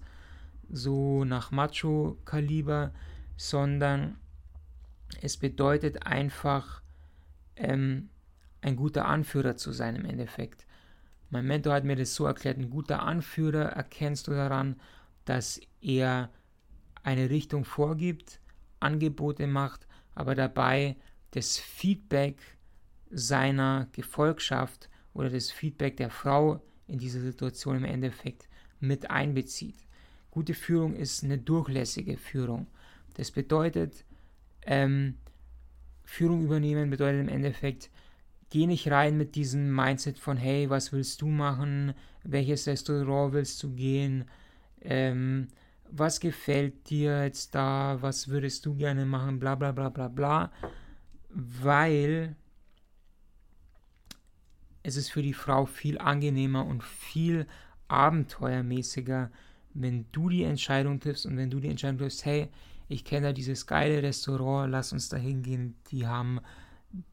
so 0.69 1.25
nach 1.25 1.51
Macho-Kaliber, 1.51 2.91
sondern 3.37 4.17
es 5.21 5.37
bedeutet 5.37 6.05
einfach, 6.05 6.81
ähm, 7.55 8.09
ein 8.61 8.75
guter 8.75 9.05
Anführer 9.05 9.55
zu 9.55 9.71
sein 9.71 9.95
im 9.95 10.05
Endeffekt. 10.05 10.65
Mein 11.29 11.45
Mentor 11.45 11.73
hat 11.73 11.83
mir 11.83 11.95
das 11.95 12.15
so 12.15 12.25
erklärt, 12.25 12.57
ein 12.57 12.69
guter 12.69 13.03
Anführer 13.03 13.63
erkennst 13.63 14.27
du 14.27 14.31
daran, 14.31 14.79
dass 15.25 15.61
er 15.81 16.29
eine 17.05 17.29
Richtung 17.29 17.65
vorgibt, 17.65 18.39
Angebote 18.79 19.45
macht, 19.47 19.87
aber 20.15 20.33
dabei 20.33 20.95
das 21.31 21.57
Feedback 21.57 22.37
seiner 23.11 23.87
Gefolgschaft 23.91 24.89
oder 25.13 25.29
das 25.29 25.51
Feedback 25.51 25.97
der 25.97 26.09
Frau 26.09 26.61
in 26.87 26.97
dieser 26.97 27.21
Situation 27.21 27.77
im 27.77 27.85
Endeffekt 27.85 28.49
mit 28.79 29.11
einbezieht. 29.11 29.77
Gute 30.31 30.53
Führung 30.53 30.95
ist 30.95 31.23
eine 31.23 31.37
durchlässige 31.37 32.17
Führung. 32.17 32.67
Das 33.13 33.31
bedeutet, 33.31 34.03
ähm, 34.63 35.15
Führung 36.03 36.43
übernehmen 36.43 36.89
bedeutet 36.89 37.21
im 37.21 37.29
Endeffekt, 37.29 37.91
geh 38.49 38.65
nicht 38.65 38.89
rein 38.89 39.17
mit 39.17 39.35
diesem 39.35 39.73
Mindset 39.73 40.17
von, 40.17 40.37
hey, 40.37 40.69
was 40.69 40.91
willst 40.91 41.21
du 41.21 41.27
machen? 41.27 41.93
Welches 42.23 42.67
Restaurant 42.67 43.33
willst 43.33 43.61
du 43.61 43.73
gehen? 43.73 44.25
Ähm, 44.81 45.47
was 45.91 46.19
gefällt 46.19 46.89
dir 46.89 47.23
jetzt 47.23 47.55
da? 47.55 47.97
Was 48.01 48.27
würdest 48.27 48.65
du 48.65 48.75
gerne 48.75 49.05
machen? 49.05 49.39
Bla 49.39 49.55
bla 49.55 49.71
bla 49.71 49.89
bla 49.89 50.07
bla. 50.07 50.51
Weil 51.29 52.35
es 54.83 54.97
ist 54.97 55.09
für 55.09 55.21
die 55.21 55.33
Frau 55.33 55.65
viel 55.65 55.97
angenehmer 55.97 56.65
und 56.65 56.83
viel 56.83 57.47
abenteuermäßiger, 57.87 59.31
wenn 59.73 60.05
du 60.11 60.29
die 60.29 60.43
Entscheidung 60.43 60.99
triffst 60.99 61.25
und 61.25 61.37
wenn 61.37 61.49
du 61.49 61.59
die 61.59 61.69
Entscheidung 61.69 61.97
triffst, 61.97 62.25
hey, 62.25 62.49
ich 62.87 63.03
kenne 63.03 63.27
da 63.27 63.33
dieses 63.33 63.65
geile 63.65 64.03
Restaurant, 64.03 64.71
lass 64.71 64.93
uns 64.93 65.09
da 65.09 65.17
hingehen, 65.17 65.75
die 65.89 66.05
haben 66.05 66.39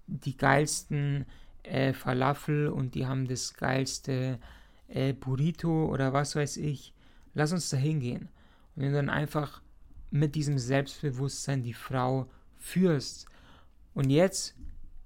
die 0.06 0.36
geilsten 0.36 1.24
äh, 1.62 1.92
Falafel 1.92 2.68
und 2.68 2.94
die 2.94 3.06
haben 3.06 3.26
das 3.26 3.54
geilste 3.54 4.38
äh, 4.88 5.12
Burrito 5.12 5.86
oder 5.86 6.12
was 6.12 6.36
weiß 6.36 6.58
ich, 6.58 6.92
lass 7.34 7.52
uns 7.52 7.70
da 7.70 7.76
hingehen. 7.76 8.28
Und 8.74 8.82
wenn 8.82 8.92
du 8.92 8.96
dann 8.96 9.10
einfach 9.10 9.62
mit 10.10 10.34
diesem 10.34 10.58
Selbstbewusstsein 10.58 11.62
die 11.62 11.74
Frau 11.74 12.28
führst 12.56 13.26
und 13.94 14.10
jetzt 14.10 14.54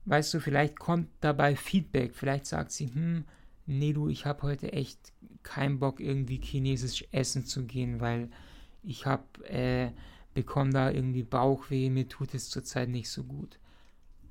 weißt 0.07 0.35
du, 0.35 0.41
vielleicht 0.41 0.79
kommt 0.79 1.09
dabei 1.21 1.55
Feedback. 1.55 2.15
Vielleicht 2.15 2.47
sagt 2.47 2.73
sie, 2.73 2.87
hm, 2.87 3.25
nee, 3.67 3.93
du, 3.93 4.09
ich 4.09 4.25
habe 4.25 4.43
heute 4.43 4.73
echt 4.73 5.13
keinen 5.43 5.79
Bock, 5.79 6.01
irgendwie 6.01 6.41
chinesisch 6.41 7.05
essen 7.13 7.45
zu 7.45 7.67
gehen, 7.67 8.01
weil 8.01 8.31
ich 8.83 9.05
habe, 9.05 9.25
äh, 9.49 9.91
bekomme 10.33 10.71
da 10.71 10.91
irgendwie 10.91 11.23
Bauchweh, 11.23 11.91
mir 11.91 12.09
tut 12.09 12.35
es 12.35 12.49
zurzeit 12.49 12.89
nicht 12.89 13.11
so 13.11 13.25
gut. 13.25 13.59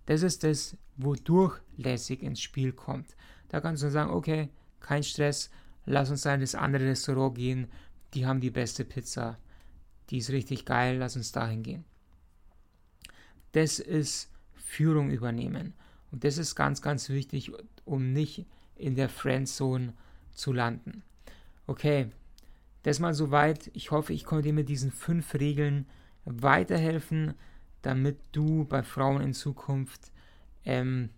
Das 0.06 0.24
ist 0.24 0.44
das, 0.44 0.78
wodurch 0.98 1.60
lässig 1.78 2.24
ins 2.24 2.42
Spiel 2.42 2.72
kommt. 2.72 3.16
Da 3.50 3.60
kannst 3.60 3.84
du 3.84 3.90
sagen, 3.90 4.12
okay, 4.12 4.50
kein 4.80 5.04
Stress, 5.04 5.50
lass 5.86 6.10
uns 6.10 6.26
in 6.26 6.40
das 6.40 6.56
andere 6.56 6.86
Restaurant 6.86 7.36
gehen, 7.36 7.68
die 8.16 8.26
haben 8.26 8.40
die 8.40 8.52
beste 8.52 8.86
Pizza, 8.86 9.38
die 10.10 10.18
ist 10.18 10.30
richtig 10.30 10.66
geil, 10.66 10.98
lass 10.98 11.16
uns 11.16 11.32
dahin 11.32 11.64
gehen. 11.64 11.86
Das 13.52 13.80
ist 13.80 14.32
Führung 14.54 15.12
übernehmen. 15.12 15.74
Und 16.12 16.24
das 16.24 16.38
ist 16.38 16.56
ganz, 16.56 16.82
ganz 16.82 17.10
wichtig, 17.10 17.52
um 17.84 18.14
nicht 18.14 18.46
in 18.76 18.96
der 18.96 19.10
Friendzone 19.10 19.94
zu 20.34 20.54
landen. 20.54 21.04
Okay, 21.68 22.08
das 22.84 23.00
mal 23.00 23.14
soweit. 23.14 23.70
Ich 23.74 23.92
hoffe, 23.92 24.14
ich 24.14 24.26
konnte 24.26 24.44
dir 24.44 24.54
mit 24.54 24.70
diesen 24.70 24.92
fünf 24.92 25.34
Regeln 25.34 25.88
weiterhelfen, 26.26 27.34
damit 27.82 28.18
du 28.32 28.66
bei 28.66 28.84
Frauen 28.84 29.22
in 29.22 29.34
Zukunft 29.34 30.12
ähm, 30.64 31.10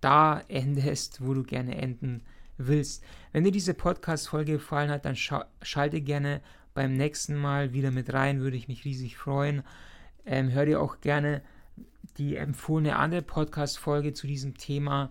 da 0.00 0.40
endest, 0.48 1.24
wo 1.24 1.34
du 1.34 1.42
gerne 1.42 1.76
enden 1.76 2.22
willst. 2.22 2.37
Wenn 2.58 3.44
dir 3.44 3.52
diese 3.52 3.74
Podcast-Folge 3.74 4.52
gefallen 4.52 4.90
hat, 4.90 5.04
dann 5.04 5.16
schalte 5.16 6.00
gerne 6.00 6.40
beim 6.74 6.92
nächsten 6.92 7.36
Mal 7.36 7.72
wieder 7.72 7.90
mit 7.90 8.12
rein, 8.12 8.40
würde 8.40 8.56
ich 8.56 8.68
mich 8.68 8.84
riesig 8.84 9.16
freuen. 9.16 9.62
Ähm, 10.26 10.50
hör 10.50 10.66
dir 10.66 10.82
auch 10.82 11.00
gerne 11.00 11.42
die 12.18 12.36
empfohlene 12.36 12.96
andere 12.96 13.22
Podcast-Folge 13.22 14.12
zu 14.12 14.26
diesem 14.26 14.56
Thema 14.56 15.10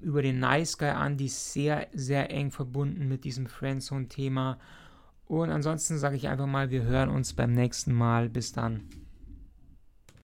über 0.00 0.22
den 0.22 0.38
Nice 0.38 0.78
Guy 0.78 0.88
an, 0.88 1.16
die 1.16 1.26
ist 1.26 1.52
sehr, 1.52 1.88
sehr 1.92 2.30
eng 2.30 2.50
verbunden 2.50 3.08
mit 3.08 3.24
diesem 3.24 3.46
Friendzone-Thema. 3.46 4.58
Und 5.26 5.50
ansonsten 5.50 5.98
sage 5.98 6.16
ich 6.16 6.28
einfach 6.28 6.46
mal, 6.46 6.70
wir 6.70 6.84
hören 6.84 7.10
uns 7.10 7.34
beim 7.34 7.52
nächsten 7.52 7.92
Mal. 7.92 8.28
Bis 8.28 8.52
dann. 8.52 8.84